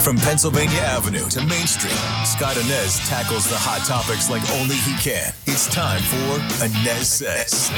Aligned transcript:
From 0.00 0.18
Pennsylvania 0.18 0.78
Avenue 0.80 1.28
to 1.30 1.40
Main 1.46 1.66
Street, 1.66 1.90
Scott 2.24 2.54
Anez 2.54 3.08
tackles 3.08 3.48
the 3.48 3.56
hot 3.56 3.84
topics 3.86 4.30
like 4.30 4.42
only 4.52 4.76
he 4.76 4.94
can. 5.02 5.32
It's 5.46 5.66
time 5.66 6.00
for 6.02 6.38
Anez 6.64 7.04
Says. 7.06 7.70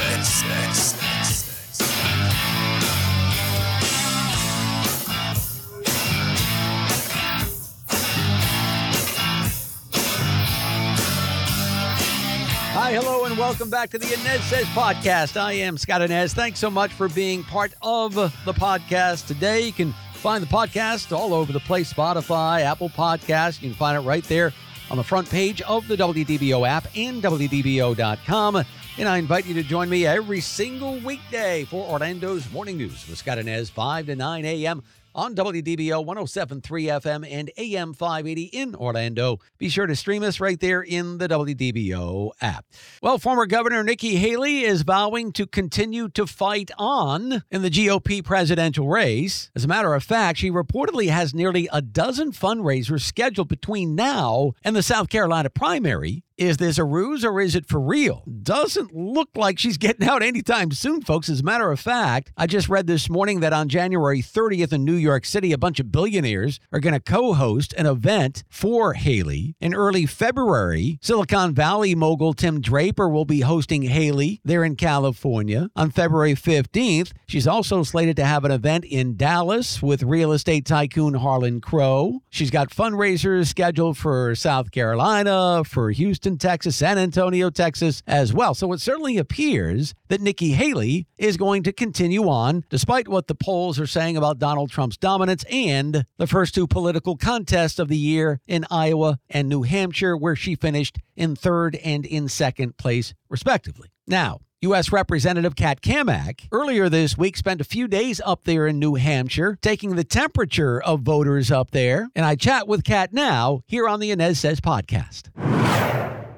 Hi, 12.73 12.93
hello, 12.93 13.25
and 13.25 13.37
welcome 13.37 13.69
back 13.69 13.89
to 13.91 13.97
the 13.97 14.05
Anez 14.05 14.41
Says 14.41 14.65
podcast. 14.67 15.39
I 15.39 15.53
am 15.53 15.77
Scott 15.77 16.01
Anez. 16.01 16.33
Thanks 16.33 16.59
so 16.59 16.69
much 16.69 16.91
for 16.91 17.09
being 17.09 17.43
part 17.43 17.73
of 17.81 18.13
the 18.13 18.53
podcast 18.53 19.25
today. 19.25 19.61
You 19.61 19.73
can 19.73 19.95
find 20.19 20.43
the 20.43 20.47
podcast 20.47 21.15
all 21.15 21.33
over 21.33 21.53
the 21.53 21.61
place 21.61 21.93
Spotify, 21.93 22.61
Apple 22.61 22.89
Podcasts. 22.89 23.61
You 23.61 23.69
can 23.69 23.77
find 23.77 23.97
it 23.97 24.01
right 24.01 24.23
there 24.25 24.51
on 24.91 24.97
the 24.97 25.03
front 25.03 25.29
page 25.29 25.61
of 25.61 25.87
the 25.87 25.95
WDBO 25.95 26.67
app 26.67 26.87
and 26.95 27.23
WDBO.com. 27.23 28.63
And 28.97 29.07
I 29.07 29.17
invite 29.17 29.45
you 29.45 29.53
to 29.53 29.63
join 29.63 29.89
me 29.89 30.05
every 30.05 30.41
single 30.41 30.99
weekday 30.99 31.63
for 31.63 31.89
Orlando's 31.89 32.51
Morning 32.51 32.77
News 32.77 33.07
with 33.07 33.17
Scott 33.17 33.37
Anez, 33.37 33.71
5 33.71 34.07
to 34.07 34.15
9 34.17 34.45
a.m 34.45 34.83
on 35.19 35.35
WDBO 35.35 36.05
1073 36.05 36.85
FM 36.85 37.29
and 37.29 37.51
AM 37.57 37.93
580 37.93 38.43
in 38.43 38.73
Orlando. 38.73 39.39
Be 39.57 39.67
sure 39.67 39.85
to 39.85 39.93
stream 39.93 40.23
us 40.23 40.39
right 40.39 40.57
there 40.57 40.81
in 40.81 41.17
the 41.17 41.27
WDBO 41.27 42.31
app. 42.39 42.65
Well, 43.03 43.17
former 43.17 43.45
Governor 43.45 43.83
Nikki 43.83 44.15
Haley 44.15 44.61
is 44.61 44.83
vowing 44.83 45.33
to 45.33 45.45
continue 45.45 46.07
to 46.07 46.25
fight 46.25 46.71
on 46.77 47.43
in 47.51 47.63
the 47.63 47.69
GOP 47.69 48.23
presidential 48.23 48.87
race. 48.87 49.51
As 49.53 49.65
a 49.65 49.67
matter 49.67 49.93
of 49.93 50.05
fact, 50.05 50.39
she 50.39 50.49
reportedly 50.49 51.09
has 51.09 51.33
nearly 51.33 51.67
a 51.73 51.81
dozen 51.81 52.31
fundraisers 52.31 53.01
scheduled 53.01 53.49
between 53.49 53.95
now 53.95 54.53
and 54.63 54.73
the 54.73 54.81
South 54.81 55.09
Carolina 55.09 55.49
primary. 55.49 56.23
Is 56.39 56.55
this 56.55 56.77
a 56.77 56.85
ruse 56.85 57.25
or 57.25 57.41
is 57.41 57.53
it 57.53 57.67
for 57.67 57.81
real? 57.81 58.23
Doesn't 58.43 58.95
look 58.95 59.27
like 59.35 59.59
she's 59.59 59.77
getting 59.77 60.07
out 60.07 60.23
anytime 60.23 60.71
soon, 60.71 61.01
folks. 61.01 61.27
As 61.27 61.41
a 61.41 61.43
matter 61.43 61.69
of 61.69 61.81
fact, 61.81 62.31
I 62.37 62.47
just 62.47 62.69
read 62.69 62.87
this 62.87 63.09
morning 63.09 63.41
that 63.41 63.51
on 63.51 63.67
January 63.67 64.21
30th 64.21 64.71
in 64.71 64.85
New 64.85 64.93
York 64.93 65.25
City, 65.25 65.51
a 65.51 65.57
bunch 65.57 65.81
of 65.81 65.91
billionaires 65.91 66.61
are 66.71 66.79
going 66.79 66.93
to 66.93 67.01
co 67.01 67.33
host 67.33 67.73
an 67.73 67.87
event 67.87 68.45
for 68.47 68.93
Haley. 68.93 69.57
In 69.59 69.73
early 69.73 70.05
February, 70.05 70.97
Silicon 71.01 71.53
Valley 71.53 71.93
mogul 71.93 72.33
Tim 72.33 72.61
Draper 72.61 73.09
will 73.09 73.25
be 73.25 73.41
hosting 73.41 73.81
Haley 73.81 74.39
there 74.45 74.63
in 74.63 74.77
California. 74.77 75.69
On 75.75 75.91
February 75.91 76.35
15th, 76.35 77.11
she's 77.27 77.47
also 77.47 77.83
slated 77.83 78.15
to 78.15 78.23
have 78.23 78.45
an 78.45 78.51
event 78.51 78.85
in 78.85 79.17
Dallas 79.17 79.81
with 79.83 80.03
real 80.03 80.31
estate 80.31 80.65
tycoon 80.65 81.15
Harlan 81.15 81.59
Crow. 81.59 82.21
She's 82.29 82.49
got 82.49 82.69
fundraisers 82.69 83.47
scheduled 83.47 83.97
for 83.97 84.35
South 84.35 84.71
Carolina, 84.71 85.65
for 85.65 85.91
Houston. 85.91 86.28
Texas, 86.37 86.75
San 86.75 86.97
Antonio, 86.97 87.49
Texas 87.49 88.03
as 88.05 88.33
well. 88.33 88.53
So 88.53 88.71
it 88.73 88.81
certainly 88.81 89.17
appears 89.17 89.93
that 90.09 90.21
Nikki 90.21 90.51
Haley 90.51 91.07
is 91.17 91.37
going 91.37 91.63
to 91.63 91.73
continue 91.73 92.29
on, 92.29 92.63
despite 92.69 93.07
what 93.07 93.27
the 93.27 93.35
polls 93.35 93.79
are 93.79 93.87
saying 93.87 94.17
about 94.17 94.39
Donald 94.39 94.69
Trump's 94.69 94.97
dominance 94.97 95.43
and 95.51 96.05
the 96.17 96.27
first 96.27 96.53
two 96.53 96.67
political 96.67 97.17
contests 97.17 97.79
of 97.79 97.87
the 97.87 97.97
year 97.97 98.39
in 98.47 98.65
Iowa 98.69 99.19
and 99.29 99.49
New 99.49 99.63
Hampshire, 99.63 100.15
where 100.15 100.35
she 100.35 100.55
finished 100.55 100.99
in 101.15 101.35
third 101.35 101.75
and 101.77 102.05
in 102.05 102.27
second 102.27 102.77
place, 102.77 103.13
respectively. 103.29 103.89
Now, 104.07 104.41
U.S. 104.61 104.91
Representative 104.91 105.55
Kat 105.55 105.81
Cammack 105.81 106.47
earlier 106.51 106.89
this 106.89 107.17
week 107.17 107.37
spent 107.37 107.61
a 107.61 107.63
few 107.63 107.87
days 107.87 108.19
up 108.25 108.43
there 108.43 108.67
in 108.67 108.77
New 108.77 108.95
Hampshire 108.95 109.57
taking 109.61 109.95
the 109.95 110.03
temperature 110.03 110.81
of 110.81 110.99
voters 110.99 111.49
up 111.49 111.71
there. 111.71 112.09
And 112.13 112.25
I 112.25 112.35
chat 112.35 112.67
with 112.67 112.83
Kat 112.83 113.13
now 113.13 113.61
here 113.67 113.87
on 113.87 114.01
the 114.01 114.11
Anez 114.11 114.35
Says 114.35 114.59
podcast. 114.59 115.29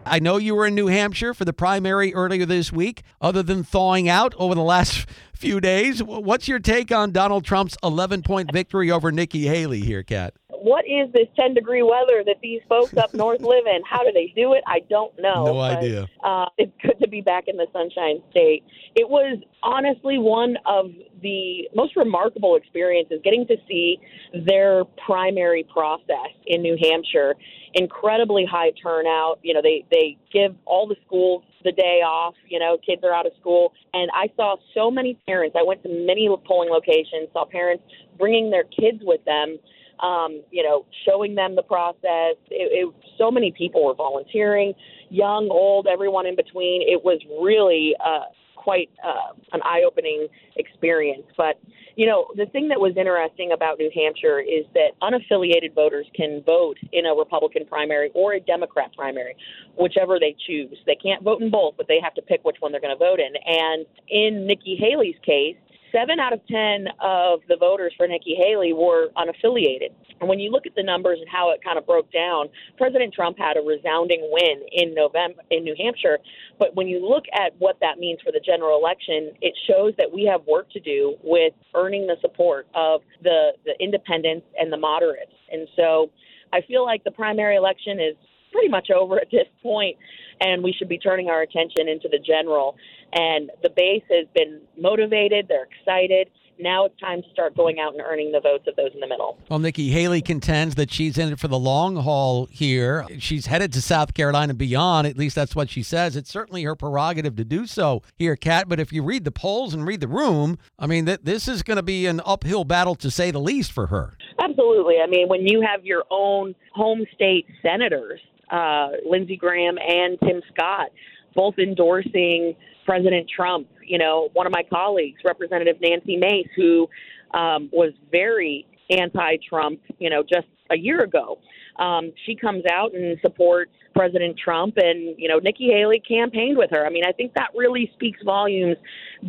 I 0.06 0.20
know 0.20 0.38
you 0.38 0.56
were 0.56 0.66
in 0.66 0.76
New 0.76 0.88
Hampshire 0.88 1.34
for 1.34 1.46
the 1.46 1.54
primary 1.54 2.14
earlier 2.14 2.46
this 2.46 2.72
week. 2.72 3.04
Other 3.22 3.44
than 3.44 3.64
thawing 3.64 4.10
out 4.10 4.34
over 4.38 4.56
the 4.56 4.64
last 4.64 5.06
few 5.34 5.62
days, 5.62 6.02
what's 6.02 6.48
your 6.48 6.60
take 6.60 6.92
on 6.92 7.12
Donald 7.12 7.46
Trump's 7.46 7.78
11 7.84 8.24
point 8.24 8.52
victory 8.52 8.90
over 8.90 9.12
Nikki 9.12 9.46
Haley 9.46 9.82
here, 9.82 10.04
Kat? 10.04 10.34
What 10.62 10.86
is 10.86 11.12
this 11.12 11.28
10 11.36 11.56
degree 11.56 11.82
weather 11.82 12.24
that 12.24 12.36
these 12.42 12.62
folks 12.70 12.96
up 12.96 13.16
north 13.16 13.42
live 13.42 13.66
in? 13.66 13.82
How 13.84 14.04
do 14.04 14.12
they 14.14 14.32
do 14.36 14.54
it? 14.54 14.64
I 14.68 14.82
don't 14.90 15.12
know. 15.20 15.46
No 15.46 15.54
but, 15.56 15.78
idea. 15.78 16.08
Uh, 16.24 16.46
it's 16.60 16.72
good 16.84 17.00
to 17.02 17.10
be 17.10 17.22
back 17.22 17.46
in 17.48 17.58
the 17.58 17.66
Sunshine 17.74 18.22
State. 18.30 18.64
It 18.96 19.10
was 19.10 19.40
honestly 19.64 20.20
one 20.20 20.58
of 20.68 20.92
the 21.24 21.68
most 21.76 21.96
remarkable 21.96 22.56
experiences 22.56 23.20
getting 23.24 23.48
to 23.48 23.58
see 23.68 24.00
their 24.46 24.86
primary 25.04 25.66
process 25.74 26.30
in 26.46 26.62
New 26.62 26.78
Hampshire 26.80 27.36
incredibly 27.74 28.46
high 28.46 28.72
turnout. 28.82 29.40
You 29.42 29.54
know, 29.54 29.62
they 29.62 29.86
they 29.92 30.18
give 30.32 30.56
all 30.66 30.88
the 30.88 30.96
schools 31.06 31.44
the 31.64 31.72
day 31.72 32.02
off. 32.06 32.36
You 32.48 32.60
know, 32.60 32.78
kids 32.86 33.04
are 33.04 33.14
out 33.14 33.26
of 33.26 33.34
school, 33.40 33.74
and 33.94 34.10
I 34.14 34.30
saw 34.36 34.58
so 34.74 34.92
many 34.92 35.18
parents. 35.26 35.56
I 35.60 35.64
went 35.64 35.84
to 35.84 35.90
many 35.90 36.30
polling 36.46 36.70
locations, 36.70 37.30
saw 37.34 37.46
parents 37.46 37.84
bringing 38.18 38.50
their 38.50 38.64
kids 38.64 39.00
with 39.02 39.24
them. 39.26 39.58
Um, 40.02 40.42
you 40.50 40.64
know, 40.64 40.86
showing 41.08 41.36
them 41.36 41.56
the 41.56 41.62
process. 41.62 42.36
It, 42.50 42.90
it, 42.90 42.94
so 43.18 43.30
many 43.30 43.52
people 43.52 43.86
were 43.86 43.94
volunteering, 43.94 44.74
young, 45.10 45.50
old, 45.52 45.86
everyone 45.86 46.26
in 46.26 46.36
between. 46.36 46.82
It 46.82 47.04
was 47.04 47.20
really 47.40 47.94
uh, 48.04 48.26
quite 48.56 48.90
uh, 49.04 49.34
an 49.54 49.62
eye-opening 49.64 50.28
experience. 50.56 51.26
But 51.38 51.60
you 51.96 52.08
know, 52.08 52.28
the 52.36 52.46
thing 52.46 52.70
that 52.70 52.80
was 52.80 52.94
interesting 52.96 53.52
about 53.52 53.78
New 53.78 53.92
Hampshire 53.94 54.40
is 54.40 54.66
that 54.74 54.98
unaffiliated 55.02 55.76
voters 55.76 56.06
can 56.16 56.42
vote 56.46 56.78
in 56.94 57.06
a 57.06 57.14
Republican 57.14 57.66
primary 57.66 58.12
or 58.14 58.34
a 58.34 58.40
Democrat 58.40 58.92
primary, 58.96 59.36
whichever 59.78 60.20
they 60.20 60.36
choose. 60.48 60.78
They 60.86 60.96
can't 60.96 61.22
vote 61.24 61.42
in 61.42 61.52
both, 61.52 61.76
but 61.78 61.88
they 61.88 62.00
have 62.02 62.14
to 62.16 62.22
pick 62.22 62.44
which 62.44 62.58
one 62.60 62.72
they're 62.72 62.82
going 62.82 62.96
to 62.96 63.00
vote 63.00 63.20
in. 63.20 63.34
And 63.46 63.86
in 64.08 64.48
Nikki 64.48 64.78
Haley's 64.80 65.20
case, 65.26 65.58
seven 65.92 66.20
out 66.20 66.34
of 66.34 66.46
10 66.48 66.88
of 67.00 67.42
the 67.48 67.58
voters 67.58 67.94
for 67.98 68.08
Nikki 68.08 68.36
Haley 68.36 68.74
were 68.74 69.10
unaffiliated. 69.18 69.90
And 70.20 70.30
when 70.30 70.40
you 70.40 70.52
look 70.52 70.66
at 70.66 70.76
the 70.76 70.84
numbers 70.84 71.20
and 71.20 71.30
how 71.30 71.52
it 71.52 71.64
kind 71.64 71.78
of 71.78 71.86
broke 71.86 72.12
down, 72.12 72.48
President 72.78 73.14
Trump 73.14 73.38
had 73.38 73.58
a 73.58 73.62
resounding 73.62 74.30
win 74.32 74.64
in 74.72 74.94
November 74.94 75.42
in 75.50 75.64
New 75.64 75.76
Hampshire. 75.78 76.20
But 76.60 76.76
when 76.76 76.88
you 76.88 77.06
look 77.08 77.26
at 77.34 77.54
what 77.60 77.78
that 77.82 77.98
means 77.98 78.20
for 78.24 78.32
the 78.32 78.40
general 78.40 78.78
election, 78.80 79.32
it 79.42 79.54
shows 79.68 79.94
that 79.98 80.12
we 80.12 80.26
have 80.26 80.42
work 80.48 80.70
to 80.72 80.80
do 80.80 81.16
with 81.24 81.54
earning 81.76 82.08
the 82.08 82.18
support 82.22 82.68
of 82.76 83.02
the, 83.24 83.54
the 83.66 83.74
independents 83.80 84.46
and 84.60 84.72
the 84.72 84.78
moderates. 84.78 85.34
And 85.52 85.68
so 85.76 86.12
I 86.54 86.62
feel 86.62 86.86
like 86.86 87.04
the 87.04 87.12
primary 87.12 87.56
election 87.56 88.00
is 88.00 88.16
pretty 88.52 88.70
much 88.70 88.90
over 88.92 89.18
at 89.18 89.30
this 89.32 89.48
point, 89.62 89.98
and 90.40 90.64
we 90.64 90.74
should 90.74 90.90
be 90.90 90.98
turning 90.98 91.30
our 91.30 91.42
attention 91.42 91.88
into 91.88 92.08
the 92.10 92.20
general. 92.20 92.76
And 93.14 93.52
the 93.64 93.70
base 93.70 94.04
has 94.10 94.28
been 94.36 94.62
motivated, 94.78 95.48
they're 95.48 95.68
excited. 95.80 96.30
Now 96.60 96.86
it's 96.86 97.00
time 97.00 97.24
to 97.24 97.30
start 97.32 97.58
going 97.58 97.80
out 97.80 97.94
and 97.94 98.02
earning 98.02 98.32
the 98.32 98.40
votes 98.40 98.66
of 98.68 98.76
those 98.76 98.92
in 98.94 99.00
the 99.00 99.08
middle. 99.08 99.40
Well, 99.50 99.58
Nikki 99.58 99.90
Haley 99.90 100.22
contends 100.22 100.76
that 100.76 100.92
she's 100.92 101.18
in 101.18 101.34
it 101.34 101.40
for 101.40 101.48
the 101.48 101.58
long 101.58 101.96
haul 101.96 102.46
here. 102.52 103.06
She's 103.18 103.48
headed 103.48 103.74
to 103.74 103.82
South 103.82 104.14
Carolina 104.14 104.54
beyond. 104.54 105.08
At 105.08 105.18
least 105.18 105.36
that's 105.36 105.56
what 105.56 105.72
she 105.72 105.82
says. 105.82 106.16
It's 106.16 106.30
certainly 106.30 106.64
her 106.64 106.76
prerogative 106.76 107.36
to 107.38 107.44
do 107.44 107.66
so 107.66 108.04
here, 108.16 108.36
Kat. 108.36 108.70
But 108.70 108.80
if 108.80 108.94
you 108.94 109.02
read 109.02 109.24
the 109.24 109.32
polls 109.32 109.74
and 109.74 109.88
read 109.88 110.02
the 110.02 110.08
room, 110.08 110.60
I 110.78 110.86
mean, 110.86 111.08
th- 111.08 111.22
this 111.24 111.48
is 111.48 111.64
going 111.64 111.78
to 111.78 111.84
be 111.84 112.06
an 112.06 112.22
uphill 112.26 112.64
battle 112.64 112.94
to 112.96 113.10
say 113.10 113.32
the 113.32 113.40
least 113.40 113.72
for 113.72 113.88
her. 113.88 114.16
Absolutely. 114.40 114.98
I 115.04 115.08
mean, 115.08 115.28
when 115.30 115.48
you 115.48 115.62
have 115.62 115.84
your 115.84 116.04
own 116.12 116.54
home 116.74 117.06
state 117.16 117.48
senators 117.64 118.20
uh, 118.52 118.90
Lindsey 119.10 119.38
Graham 119.38 119.78
and 119.78 120.18
Tim 120.20 120.42
Scott, 120.54 120.90
both 121.36 121.56
endorsing 121.58 122.56
President 122.86 123.30
Trump. 123.34 123.68
You 123.86 123.98
know, 123.98 124.30
one 124.34 124.46
of 124.46 124.54
my 124.54 124.64
colleagues, 124.70 125.22
Representative 125.26 125.78
Nancy 125.82 126.18
Mace, 126.18 126.48
who 126.56 126.88
um, 127.34 127.70
was 127.72 127.94
very 128.12 128.66
anti-Trump, 128.90 129.80
you 130.00 130.10
know, 130.10 130.22
just 130.22 130.48
a 130.70 130.78
year 130.78 131.02
ago. 131.02 131.40
Um, 131.78 132.12
she 132.26 132.36
comes 132.36 132.64
out 132.72 132.94
and 132.94 133.18
supports 133.22 133.72
President 133.96 134.38
Trump, 134.38 134.76
and 134.78 135.16
you 135.18 135.28
know 135.28 135.40
Nikki 135.40 135.70
Haley 135.72 136.02
campaigned 136.06 136.58
with 136.58 136.70
her. 136.72 136.86
I 136.86 136.90
mean, 136.90 137.04
I 137.06 137.12
think 137.12 137.34
that 137.34 137.50
really 137.56 137.92
speaks 137.94 138.20
volumes 138.24 138.78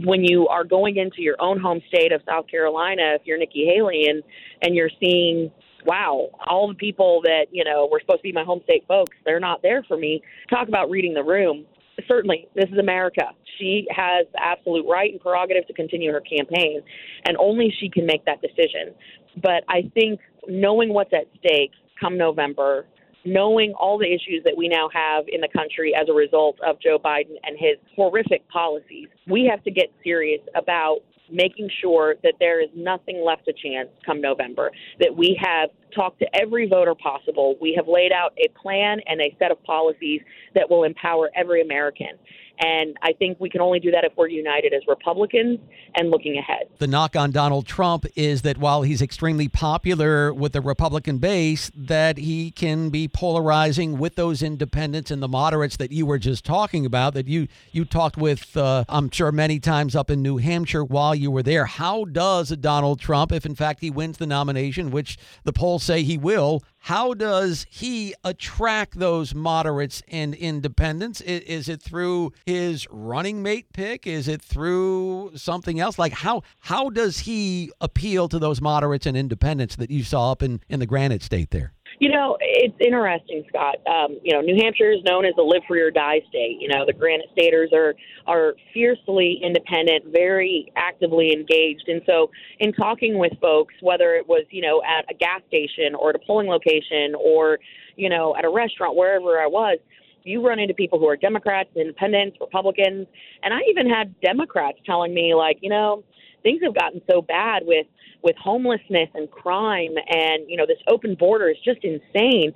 when 0.04 0.24
you 0.24 0.46
are 0.48 0.64
going 0.64 0.96
into 0.96 1.20
your 1.20 1.36
own 1.40 1.58
home 1.58 1.80
state 1.88 2.12
of 2.12 2.20
South 2.26 2.46
Carolina. 2.48 3.14
If 3.14 3.22
you're 3.24 3.38
Nikki 3.38 3.66
Haley 3.66 4.06
and 4.08 4.22
and 4.60 4.74
you're 4.74 4.90
seeing 5.00 5.50
wow, 5.84 6.28
all 6.46 6.68
the 6.68 6.74
people 6.74 7.20
that, 7.24 7.46
you 7.50 7.64
know, 7.64 7.88
were 7.90 8.00
supposed 8.00 8.20
to 8.20 8.22
be 8.22 8.32
my 8.32 8.44
home 8.44 8.60
state 8.64 8.84
folks, 8.86 9.16
they're 9.24 9.40
not 9.40 9.62
there 9.62 9.82
for 9.88 9.96
me. 9.96 10.22
Talk 10.48 10.68
about 10.68 10.90
reading 10.90 11.14
the 11.14 11.22
room. 11.22 11.64
Certainly, 12.08 12.48
this 12.54 12.70
is 12.70 12.78
America. 12.78 13.30
She 13.58 13.86
has 13.90 14.26
the 14.32 14.42
absolute 14.42 14.86
right 14.88 15.12
and 15.12 15.20
prerogative 15.20 15.66
to 15.66 15.72
continue 15.74 16.10
her 16.10 16.22
campaign, 16.22 16.80
and 17.26 17.36
only 17.36 17.72
she 17.78 17.88
can 17.88 18.06
make 18.06 18.24
that 18.24 18.40
decision. 18.40 18.94
But 19.42 19.64
I 19.68 19.90
think 19.94 20.20
knowing 20.48 20.92
what's 20.92 21.12
at 21.12 21.26
stake 21.38 21.72
come 22.00 22.16
November, 22.16 22.86
knowing 23.24 23.72
all 23.78 23.98
the 23.98 24.06
issues 24.06 24.42
that 24.44 24.54
we 24.56 24.68
now 24.68 24.88
have 24.92 25.24
in 25.28 25.40
the 25.40 25.48
country 25.48 25.94
as 25.94 26.08
a 26.08 26.12
result 26.12 26.58
of 26.66 26.80
Joe 26.80 26.98
Biden 26.98 27.36
and 27.44 27.56
his 27.58 27.76
horrific 27.94 28.48
policies, 28.48 29.08
we 29.28 29.46
have 29.50 29.62
to 29.64 29.70
get 29.70 29.92
serious 30.02 30.40
about 30.54 31.00
making 31.32 31.70
sure 31.80 32.16
that 32.22 32.34
there 32.38 32.60
is 32.62 32.68
nothing 32.74 33.22
left 33.24 33.44
to 33.46 33.52
chance 33.52 33.88
come 34.04 34.20
November, 34.20 34.70
that 35.00 35.14
we 35.14 35.38
have 35.42 35.70
talked 35.94 36.18
to 36.20 36.26
every 36.40 36.68
voter 36.68 36.94
possible. 36.94 37.56
We 37.60 37.74
have 37.76 37.88
laid 37.88 38.12
out 38.12 38.32
a 38.38 38.48
plan 38.60 39.00
and 39.06 39.20
a 39.20 39.34
set 39.38 39.50
of 39.50 39.62
policies 39.64 40.20
that 40.54 40.68
will 40.68 40.84
empower 40.84 41.30
every 41.36 41.62
American. 41.62 42.18
And 42.58 42.96
I 43.02 43.12
think 43.12 43.38
we 43.40 43.50
can 43.50 43.60
only 43.60 43.80
do 43.80 43.90
that 43.90 44.04
if 44.04 44.12
we're 44.16 44.28
united 44.28 44.72
as 44.72 44.82
Republicans 44.86 45.58
and 45.96 46.10
looking 46.10 46.38
ahead. 46.38 46.68
The 46.78 46.86
knock 46.86 47.16
on 47.16 47.32
Donald 47.32 47.66
Trump 47.66 48.06
is 48.14 48.42
that 48.42 48.58
while 48.58 48.82
he's 48.82 49.02
extremely 49.02 49.48
popular 49.48 50.32
with 50.32 50.52
the 50.52 50.60
Republican 50.60 51.18
base, 51.18 51.70
that 51.74 52.18
he 52.18 52.50
can 52.50 52.90
be 52.90 53.08
polarizing 53.08 53.98
with 53.98 54.14
those 54.14 54.42
independents 54.42 55.10
and 55.10 55.22
the 55.22 55.28
moderates 55.28 55.76
that 55.78 55.90
you 55.92 56.06
were 56.06 56.18
just 56.18 56.44
talking 56.44 56.86
about. 56.86 57.14
That 57.14 57.26
you 57.26 57.48
you 57.72 57.84
talked 57.84 58.16
with, 58.16 58.56
uh, 58.56 58.84
I'm 58.88 59.10
sure, 59.10 59.32
many 59.32 59.58
times 59.58 59.96
up 59.96 60.10
in 60.10 60.22
New 60.22 60.36
Hampshire 60.36 60.84
while 60.84 61.14
you 61.14 61.30
were 61.30 61.42
there. 61.42 61.66
How 61.66 62.04
does 62.04 62.50
Donald 62.50 63.00
Trump, 63.00 63.32
if 63.32 63.44
in 63.44 63.54
fact 63.54 63.80
he 63.80 63.90
wins 63.90 64.18
the 64.18 64.26
nomination, 64.26 64.90
which 64.90 65.18
the 65.44 65.52
polls 65.52 65.82
say 65.82 66.02
he 66.02 66.18
will, 66.18 66.62
how 66.82 67.14
does 67.14 67.64
he 67.70 68.12
attract 68.24 68.98
those 68.98 69.36
moderates 69.36 70.02
and 70.08 70.34
independents? 70.34 71.20
Is, 71.20 71.40
is, 71.42 71.68
it 71.68 71.80
through 71.80 72.32
his 72.44 72.88
running 72.90 73.40
mate 73.40 73.72
pick? 73.72 74.04
Is 74.04 74.26
it 74.26 74.42
through 74.42 75.30
something 75.36 75.78
else? 75.78 75.96
Like 75.96 76.12
how 76.12 76.42
how 76.58 76.90
does 76.90 77.20
he 77.20 77.70
appeal 77.80 78.28
to 78.28 78.38
those 78.40 78.60
moderates 78.60 79.06
and 79.06 79.16
independents 79.16 79.76
that 79.76 79.90
you 79.90 80.02
saw 80.02 80.32
up 80.32 80.42
in, 80.42 80.60
in 80.68 80.80
the 80.80 80.86
Granite 80.86 81.22
State 81.22 81.52
there? 81.52 81.72
You 82.02 82.10
know, 82.10 82.36
it's 82.40 82.74
interesting, 82.80 83.44
Scott. 83.48 83.76
Um, 83.86 84.18
you 84.24 84.34
know, 84.34 84.40
New 84.40 84.56
Hampshire 84.60 84.90
is 84.90 84.98
known 85.04 85.24
as 85.24 85.34
a 85.38 85.42
live 85.42 85.62
free 85.68 85.80
or 85.80 85.92
die 85.92 86.18
state. 86.28 86.56
You 86.58 86.66
know, 86.66 86.84
the 86.84 86.92
Granite 86.92 87.28
Staters 87.30 87.70
are 87.72 87.94
are 88.26 88.54
fiercely 88.74 89.38
independent, 89.40 90.06
very 90.12 90.72
actively 90.74 91.32
engaged. 91.32 91.84
And 91.86 92.02
so, 92.04 92.28
in 92.58 92.72
talking 92.72 93.18
with 93.18 93.30
folks, 93.40 93.74
whether 93.82 94.16
it 94.16 94.26
was 94.26 94.44
you 94.50 94.62
know 94.62 94.82
at 94.82 95.04
a 95.08 95.14
gas 95.14 95.42
station 95.46 95.94
or 95.94 96.10
at 96.10 96.16
a 96.16 96.18
polling 96.26 96.48
location 96.48 97.14
or 97.14 97.60
you 97.94 98.08
know 98.08 98.34
at 98.36 98.44
a 98.44 98.50
restaurant, 98.50 98.96
wherever 98.96 99.40
I 99.40 99.46
was, 99.46 99.78
you 100.24 100.44
run 100.44 100.58
into 100.58 100.74
people 100.74 100.98
who 100.98 101.06
are 101.06 101.16
Democrats, 101.16 101.68
Independents, 101.76 102.36
Republicans, 102.40 103.06
and 103.44 103.54
I 103.54 103.60
even 103.70 103.88
had 103.88 104.12
Democrats 104.22 104.78
telling 104.84 105.14
me 105.14 105.36
like, 105.36 105.58
you 105.60 105.70
know, 105.70 106.02
things 106.42 106.62
have 106.64 106.74
gotten 106.74 107.00
so 107.08 107.22
bad 107.22 107.62
with 107.64 107.86
with 108.22 108.36
homelessness 108.36 109.08
and 109.14 109.30
crime 109.30 109.94
and 110.08 110.48
you 110.48 110.56
know 110.56 110.66
this 110.66 110.78
open 110.88 111.14
border 111.14 111.48
is 111.48 111.56
just 111.64 111.82
insane 111.82 112.52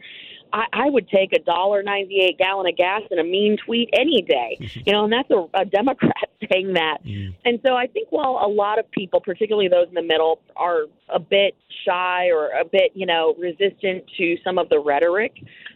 I, 0.53 0.65
I 0.73 0.91
would 0.91 1.09
take 1.09 1.33
a 1.33 1.39
dollar 1.41 1.83
ninety 1.83 2.21
eight 2.21 2.39
gallon 2.39 2.69
of 2.69 2.77
gas 2.77 3.03
and 3.11 3.21
a 3.21 3.25
mean 3.25 3.57
tweet 3.65 3.91
any 3.93 4.23
day, 4.23 4.57
you 4.87 4.93
know, 4.93 5.05
and 5.05 5.13
that's 5.13 5.31
a, 5.31 5.47
a 5.55 5.65
Democrat 5.65 6.31
saying 6.53 6.75
that. 6.75 6.99
Mm. 7.05 7.35
And 7.45 7.61
so 7.67 7.75
I 7.75 7.87
think 7.87 8.09
while 8.11 8.41
a 8.45 8.49
lot 8.49 8.79
of 8.79 8.91
people, 8.91 9.21
particularly 9.21 9.69
those 9.69 9.89
in 9.89 9.95
the 9.95 10.03
middle, 10.03 10.41
are 10.57 10.83
a 11.09 11.19
bit 11.19 11.55
shy 11.85 12.29
or 12.31 12.51
a 12.51 12.65
bit, 12.65 12.93
you 12.95 13.07
know, 13.07 13.35
resistant 13.39 14.05
to 14.19 14.37
some 14.45 14.59
of 14.59 14.69
the 14.69 14.79
rhetoric 14.79 15.33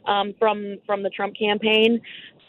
um, 0.06 0.34
from 0.38 0.78
from 0.86 1.02
the 1.02 1.10
Trump 1.10 1.36
campaign, 1.36 2.00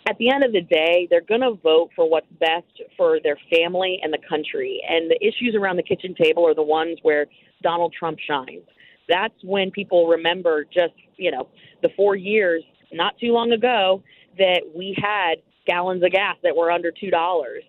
at 0.08 0.18
the 0.18 0.32
end 0.32 0.44
of 0.44 0.52
the 0.52 0.62
day, 0.62 1.08
they're 1.10 1.22
going 1.22 1.42
to 1.42 1.54
vote 1.64 1.90
for 1.96 2.10
what's 2.10 2.28
best 2.40 2.82
for 2.98 3.20
their 3.24 3.38
family 3.54 4.00
and 4.02 4.12
the 4.12 4.20
country. 4.28 4.82
And 4.88 5.10
the 5.10 5.18
issues 5.22 5.56
around 5.56 5.78
the 5.78 5.84
kitchen 5.84 6.16
table 6.16 6.48
are 6.48 6.56
the 6.56 6.64
ones 6.64 6.98
where 7.04 7.28
Donald 7.62 7.94
Trump 7.98 8.18
shines. 8.20 8.66
That's 9.08 9.34
when 9.44 9.72
people 9.72 10.08
remember 10.08 10.64
just, 10.64 10.94
you 11.18 11.32
know, 11.32 11.50
the 11.82 11.90
four 11.96 12.16
years 12.16 12.64
not 12.92 13.18
too 13.20 13.32
long 13.32 13.52
ago 13.52 14.04
that 14.38 14.62
we 14.76 14.96
had 15.02 15.36
gallons 15.68 16.04
of 16.04 16.12
gas 16.12 16.36
that 16.44 16.56
were 16.56 16.72
under 16.72 16.92
$2, 16.92 17.12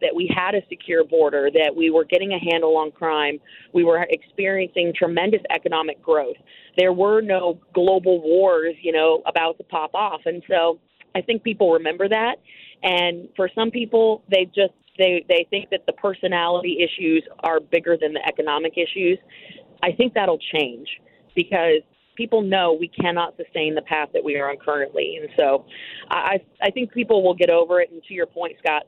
that 0.01 0.15
we 0.15 0.33
had 0.35 0.55
a 0.55 0.63
secure 0.69 1.05
border, 1.05 1.51
that 1.53 1.75
we 1.75 1.91
were 1.91 2.05
getting 2.05 2.33
a 2.33 2.39
handle 2.39 2.77
on 2.77 2.91
crime, 2.91 3.39
we 3.75 3.85
were 3.85 4.07
experiencing 4.09 4.93
tremendous 4.97 5.43
economic 5.51 6.03
growth. 6.03 6.37
There 6.79 6.93
were 6.93 7.21
no 7.21 7.61
global 7.75 8.23
wars, 8.23 8.75
you 8.81 8.93
know, 8.93 9.23
about 9.27 9.59
to 9.59 9.65
pop 9.65 9.95
off. 9.95 10.23
And 10.25 10.43
so 10.49 10.79
I 11.15 11.21
think 11.21 11.43
people 11.43 11.73
remember 11.73 12.09
that, 12.09 12.37
and 12.83 13.29
for 13.37 13.51
some 13.55 13.71
people, 13.71 14.23
they 14.31 14.47
just 14.47 14.75
they 14.99 15.25
they 15.29 15.47
think 15.51 15.71
that 15.71 15.87
the 15.87 15.93
personality 15.95 16.79
issues 16.81 17.25
are 17.41 17.61
bigger 17.61 17.97
than 18.01 18.13
the 18.13 18.27
economic 18.27 18.75
issues. 18.77 19.19
I 19.83 19.93
think 19.93 20.15
that'll 20.15 20.41
change 20.55 20.89
because 21.35 21.83
people 22.15 22.43
know 22.43 22.73
we 22.79 22.89
cannot 22.89 23.37
sustain 23.37 23.75
the 23.75 23.83
path 23.83 24.11
that 24.13 24.23
we 24.23 24.37
are 24.37 24.51
on 24.51 24.57
currently, 24.59 25.19
and 25.21 25.31
so 25.37 25.65
I 26.11 26.41
I 26.63 26.71
think 26.71 26.93
people 26.93 27.23
will 27.23 27.35
get 27.35 27.51
over 27.51 27.81
it. 27.81 27.91
And 27.91 28.03
to 28.05 28.15
your 28.15 28.27
point, 28.27 28.57
Scott, 28.59 28.85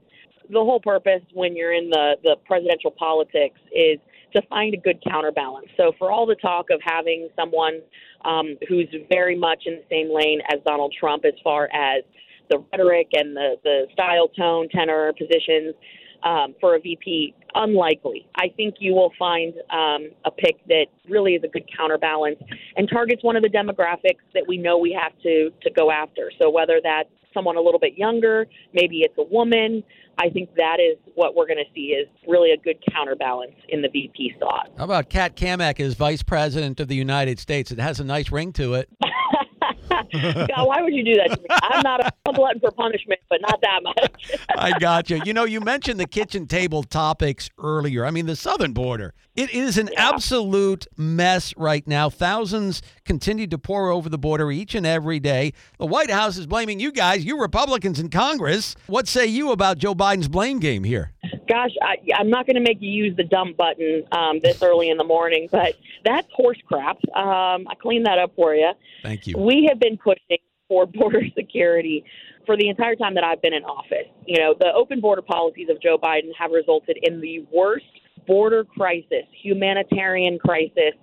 the 0.51 0.61
whole 0.61 0.81
purpose 0.81 1.23
when 1.33 1.57
you're 1.57 1.73
in 1.73 1.91
the 1.91 2.17
the 2.23 2.37
presidential 2.47 2.91
politics 2.91 3.59
is 3.75 3.99
to 4.35 4.43
find 4.49 4.75
a 4.75 4.77
good 4.77 5.03
counterbalance. 5.09 5.69
So 5.77 5.93
for 5.99 6.11
all 6.11 6.27
the 6.27 6.37
talk 6.37 6.67
of 6.71 6.81
having 6.85 7.29
someone 7.37 7.81
um, 8.25 8.57
who's 8.69 8.89
very 9.11 9.37
much 9.37 9.65
in 9.67 9.75
the 9.75 9.85
same 9.91 10.15
lane 10.15 10.41
as 10.53 10.61
Donald 10.67 10.95
Trump 10.99 11.25
as 11.25 11.35
far 11.43 11.69
as 11.73 12.03
the 12.51 12.59
rhetoric 12.73 13.09
and 13.15 13.37
the, 13.37 13.57
the 13.65 13.87
style, 13.93 14.29
tone, 14.29 14.69
tenor, 14.69 15.13
positions 15.13 15.75
um, 16.25 16.55
for 16.61 16.75
a 16.75 16.81
VP, 16.81 17.35
unlikely. 17.55 18.27
I 18.37 18.49
think 18.57 18.77
you 18.79 18.95
will 18.95 19.13
find 19.19 19.55
um, 19.71 20.11
a 20.25 20.31
pick 20.31 20.57
that 20.69 20.87
really 21.09 21.35
is 21.35 21.45
a 21.45 21.49
good 21.49 21.69
counterbalance 21.77 22.39
and 22.77 22.89
targets 22.89 23.23
one 23.23 23.37
of 23.37 23.43
the 23.43 23.49
demographics 23.49 24.25
that 24.33 24.45
we 24.49 24.57
know 24.57 24.79
we 24.79 24.97
have 25.01 25.13
to, 25.23 25.51
to 25.63 25.71
go 25.71 25.91
after. 25.91 26.31
So 26.41 26.51
whether 26.51 26.81
that's 26.83 27.11
someone 27.35 27.57
a 27.57 27.61
little 27.61 27.81
bit 27.81 27.99
younger, 27.99 28.47
maybe 28.73 29.01
it's 29.01 29.19
a 29.19 29.23
woman, 29.23 29.83
I 30.19 30.31
think 30.31 30.55
that 30.57 30.79
is 30.81 30.99
what 31.15 31.35
we're 31.35 31.47
going 31.47 31.59
to 31.59 31.73
see 31.75 31.89
is 31.89 32.09
really 32.27 32.53
a 32.53 32.57
good 32.57 32.77
counterbalance 32.93 33.55
in 33.69 33.83
the 33.83 33.89
VP 33.89 34.35
slot. 34.39 34.71
How 34.79 34.85
about 34.85 35.09
Kat 35.09 35.37
Cammack 35.37 35.81
as 35.81 35.95
Vice 35.95 36.23
President 36.23 36.81
of 36.81 36.89
the 36.89 36.95
United 36.95 37.39
States? 37.39 37.71
It 37.71 37.79
has 37.79 38.01
a 38.01 38.05
nice 38.05 38.31
ring 38.31 38.53
to 38.55 38.75
it. 38.75 38.89
God, 40.13 40.67
why 40.67 40.83
would 40.83 40.95
you 40.95 41.05
do 41.05 41.15
that 41.17 41.37
to 41.37 41.41
me? 41.41 41.47
I'm 41.51 41.83
not 41.83 42.07
a 42.07 42.13
glutton 42.33 42.61
for 42.61 42.71
punishment, 42.71 43.21
but 43.29 43.41
not 43.41 43.61
that 43.63 43.83
much. 43.83 44.39
I 44.57 44.79
got 44.79 45.11
you. 45.11 45.21
You 45.25 45.33
know, 45.33 45.45
you 45.45 45.61
mentioned 45.61 45.99
the 45.99 46.07
kitchen 46.07 46.47
table 46.47 46.83
topics 46.83 47.51
earlier. 47.59 48.05
I 48.05 48.11
mean, 48.11 48.27
the 48.27 48.37
southern 48.37 48.73
border. 48.73 49.15
It 49.35 49.51
is 49.51 49.79
an 49.79 49.91
yeah. 49.93 50.11
absolute 50.11 50.87
mess 50.97 51.55
right 51.57 51.87
now. 51.87 52.09
Thousands 52.09 52.83
continue 53.05 53.47
to 53.49 53.59
pour 53.59 53.91
over 53.91 54.09
the 54.09 54.19
border 54.19 54.53
each 54.53 54.75
and 54.75 54.87
every 54.87 55.19
day. 55.19 55.53
The 55.79 55.87
White 55.87 56.11
House 56.11 56.37
is 56.37 56.47
blaming 56.47 56.79
you 56.79 56.93
guys, 56.93 57.25
you 57.25 57.41
Republicans 57.41 57.99
in 57.99 58.11
Congress. 58.11 58.77
What 58.87 59.09
say 59.09 59.27
you 59.27 59.51
about 59.51 59.79
Joe 59.79 59.95
Biden's 59.95 60.29
blame 60.29 60.61
game 60.61 60.85
here? 60.85 61.14
Gosh, 61.49 61.71
I, 61.83 61.97
am 62.19 62.31
not 62.31 62.47
going 62.47 62.57
to 62.57 62.63
make 62.63 62.79
you 62.81 62.91
use 62.91 63.17
the 63.17 63.25
dump 63.25 63.57
button 63.57 64.05
um, 64.13 64.41
this 64.43 64.63
early 64.63 64.91
in 64.91 64.97
the 64.97 65.05
morning, 65.05 65.49
but 65.51 65.75
that's 66.05 66.27
horse 66.33 66.59
crap. 66.67 66.97
Um, 67.15 67.67
I 67.69 67.75
cleaned 67.81 68.07
that 68.07 68.19
up 68.19 68.33
for 68.35 68.55
you. 68.55 68.73
Thank 69.03 69.27
you. 69.27 69.37
We 69.39 69.67
have 69.69 69.79
been 69.79 69.99
pushing 69.99 70.39
for 70.69 70.87
border 70.93 71.23
security 71.37 72.05
for 72.47 72.57
the 72.57 72.69
entire 72.69 72.97
time 72.97 73.15
that 73.15 73.25
I've 73.25 73.43
been 73.43 73.55
in 73.55 73.65
office. 73.65 74.09
You 74.27 74.39
know, 74.39 74.55
the 74.59 74.73
open 74.75 75.01
border 75.01 75.23
policies 75.23 75.69
of 75.71 75.81
Joe 75.81 75.99
Biden 75.99 76.31
have 76.39 76.51
resulted 76.51 76.99
in 77.03 77.21
the 77.21 77.47
worst 77.53 77.87
border 78.27 78.65
crisis, 78.65 79.25
humanitarian 79.43 80.39
crisis, 80.39 80.95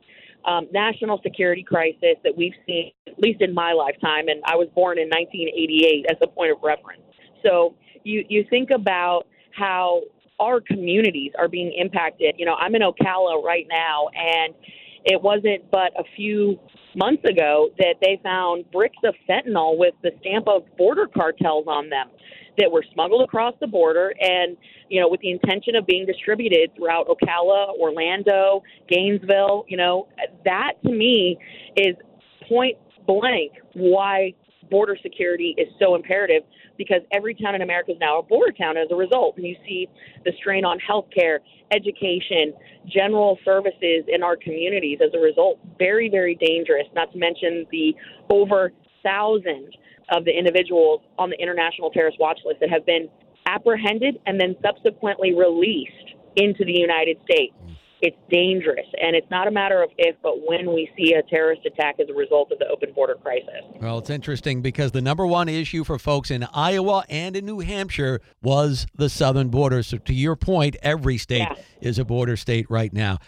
um, 0.46 0.68
national 0.72 1.20
security 1.22 1.63
crisis 1.63 2.15
that 2.24 2.36
we've 2.36 2.56
seen, 2.65 2.92
at 3.08 3.20
least 3.20 3.42
in 3.42 3.54
my 3.54 3.74
lifetime. 3.74 4.27
And 4.27 4.42
I 4.46 4.56
was 4.56 4.68
born 4.74 4.98
in 4.98 5.08
1988 5.10 6.06
as 6.10 6.18
a 6.22 6.27
point 6.27 6.51
of 6.51 6.58
reference. 6.63 7.01
So 7.44 7.75
you, 8.04 8.25
you 8.27 8.46
think 8.50 8.72
about 8.72 9.27
how 9.51 10.01
our 10.41 10.60
communities 10.60 11.31
are 11.38 11.48
being 11.48 11.71
impacted. 11.77 12.36
You 12.38 12.45
know, 12.45 12.55
I'm 12.55 12.74
in 12.75 12.81
Ocala 12.81 13.43
right 13.43 13.67
now, 13.69 14.07
and 14.15 14.53
it 15.05 15.21
wasn't 15.21 15.69
but 15.71 15.91
a 15.98 16.03
few 16.15 16.60
months 16.95 17.24
ago 17.24 17.69
that 17.77 17.95
they 18.01 18.19
found 18.24 18.69
bricks 18.71 18.98
of 19.05 19.15
fentanyl 19.29 19.77
with 19.77 19.93
the 20.03 20.12
stamp 20.19 20.48
of 20.48 20.63
border 20.77 21.07
cartels 21.07 21.65
on 21.67 21.89
them 21.89 22.10
that 22.57 22.69
were 22.69 22.83
smuggled 22.93 23.24
across 23.24 23.53
the 23.62 23.67
border 23.67 24.13
and 24.19 24.57
you 24.89 25.00
know 25.00 25.07
with 25.07 25.21
the 25.21 25.31
intention 25.31 25.75
of 25.75 25.86
being 25.86 26.05
distributed 26.05 26.69
throughout 26.75 27.07
Ocala, 27.07 27.74
Orlando, 27.79 28.62
Gainesville, 28.89 29.65
you 29.69 29.77
know 29.77 30.07
that 30.43 30.74
to 30.83 30.91
me 30.91 31.38
is 31.77 31.95
point 32.50 32.77
blank 33.07 33.53
why 33.74 34.33
border 34.72 34.98
security 35.04 35.54
is 35.58 35.68
so 35.78 35.94
imperative 35.94 36.44
because 36.78 37.01
every 37.13 37.36
town 37.36 37.54
in 37.54 37.62
America 37.62 37.92
is 37.92 37.98
now 38.00 38.18
a 38.18 38.24
border 38.24 38.51
town 38.51 38.78
as 38.78 38.88
a 38.90 38.96
result. 38.96 39.38
And 39.38 39.46
you 39.46 39.56
see 39.68 39.88
the 40.25 40.32
strain 40.40 40.66
on 40.66 40.80
healthcare, 40.80 41.40
education, 41.72 42.54
general 42.88 43.38
services 43.46 44.06
in 44.08 44.24
our 44.24 44.36
communities 44.36 45.00
as 45.06 45.12
a 45.13 45.20
result. 45.20 45.60
Very, 45.78 46.10
very 46.10 46.36
dangerous, 46.36 46.88
not 46.96 47.12
to 47.12 47.20
mention 47.20 47.68
the 47.70 47.94
over 48.32 48.72
thousand 49.04 49.75
of 50.12 50.25
the 50.25 50.32
individuals 50.32 51.01
on 51.20 51.30
the 51.30 51.38
international 51.38 51.92
terrorist 51.92 52.18
watch 52.20 52.40
list 52.46 52.60
that 52.62 52.70
have 52.70 52.86
been 52.86 53.10
apprehended 53.46 54.20
and 54.25 54.40
then 54.40 54.56
subsequently 54.63 55.34
released 55.34 56.16
into 56.36 56.63
the 56.66 56.74
United 56.74 57.18
States. 57.30 57.54
It's 58.01 58.17
dangerous. 58.31 58.86
And 59.01 59.15
it's 59.15 59.29
not 59.29 59.48
a 59.48 59.51
matter 59.51 59.81
of 59.84 59.89
if, 59.98 60.15
but 60.24 60.36
when 60.48 60.74
we 60.74 60.89
see 60.98 61.13
a 61.13 61.22
terrorist 61.24 61.65
attack 61.65 61.96
as 62.00 62.08
a 62.10 62.13
result 62.13 62.51
of 62.51 62.58
the 62.60 62.67
open 62.67 62.93
border 62.93 63.15
crisis. 63.15 63.48
Well, 63.79 64.00
it's 64.00 64.10
interesting 64.10 64.62
because 64.62 64.91
the 64.91 65.01
number 65.01 65.25
one 65.27 65.48
issue 65.48 65.84
for 65.84 66.00
folks 66.00 66.31
in 66.31 66.46
Iowa 66.53 67.03
and 67.10 67.36
in 67.36 67.46
New 67.46 67.60
Hampshire 67.60 68.20
was 68.41 68.88
the 68.96 69.10
southern 69.10 69.50
border. 69.50 69.84
So, 69.84 69.98
to 70.00 70.13
your 70.13 70.36
point, 70.36 70.75
every 70.81 71.17
state 71.17 71.39
Yeah. 71.50 71.55
is 71.79 72.00
a 72.00 72.05
border 72.05 72.36
state 72.38 72.65
right 72.70 72.91
now. 72.91 73.20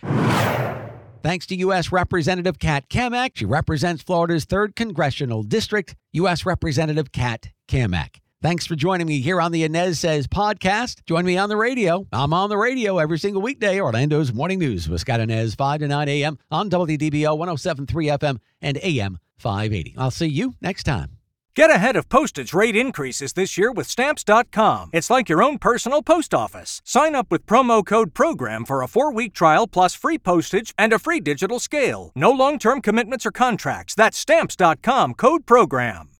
Thanks 1.21 1.45
to 1.47 1.55
U.S. 1.55 1.91
Representative 1.91 2.59
Kat 2.59 2.89
Cammack. 2.89 3.31
She 3.35 3.45
represents 3.45 4.03
Florida's 4.03 4.45
3rd 4.45 4.75
Congressional 4.75 5.43
District. 5.43 5.95
U.S. 6.13 6.45
Representative 6.45 7.13
Kat 7.13 7.51
Cammack. 7.69 8.17
Thanks 8.43 8.65
for 8.65 8.75
joining 8.75 9.07
me 9.07 9.21
here 9.21 9.39
on 9.39 9.53
the 9.53 9.63
Anez 9.63 9.95
Says 9.95 10.27
podcast. 10.27 11.05
Join 11.05 11.23
me 11.23 11.37
on 11.37 11.47
the 11.47 11.55
radio. 11.55 12.05
I'm 12.11 12.33
on 12.33 12.49
the 12.49 12.57
radio 12.57 12.97
every 12.97 13.17
single 13.17 13.41
weekday, 13.41 13.79
Orlando's 13.79 14.33
Morning 14.33 14.59
News 14.59 14.89
with 14.89 14.99
Scott 14.99 15.21
Anez, 15.21 15.55
5 15.55 15.79
to 15.79 15.87
9 15.87 16.09
a.m. 16.09 16.37
on 16.51 16.69
WDBO 16.69 17.37
1073 17.37 18.07
FM 18.07 18.39
and 18.61 18.77
AM 18.83 19.17
580. 19.37 19.95
I'll 19.97 20.11
see 20.11 20.27
you 20.27 20.55
next 20.59 20.83
time. 20.83 21.19
Get 21.55 21.69
ahead 21.69 21.95
of 21.95 22.09
postage 22.09 22.53
rate 22.53 22.75
increases 22.75 23.31
this 23.31 23.57
year 23.57 23.71
with 23.71 23.87
Stamps.com. 23.87 24.89
It's 24.91 25.09
like 25.09 25.29
your 25.29 25.41
own 25.41 25.57
personal 25.57 26.01
post 26.03 26.33
office. 26.33 26.81
Sign 26.83 27.15
up 27.15 27.31
with 27.31 27.45
promo 27.45 27.85
code 27.85 28.13
PROGRAM 28.13 28.65
for 28.65 28.81
a 28.81 28.89
four 28.89 29.13
week 29.13 29.33
trial 29.33 29.67
plus 29.67 29.95
free 29.95 30.17
postage 30.17 30.73
and 30.77 30.91
a 30.91 30.99
free 30.99 31.21
digital 31.21 31.59
scale. 31.59 32.11
No 32.13 32.29
long 32.29 32.59
term 32.59 32.81
commitments 32.81 33.25
or 33.25 33.31
contracts. 33.31 33.95
That's 33.95 34.17
Stamps.com 34.17 35.13
code 35.13 35.45
PROGRAM. 35.45 36.09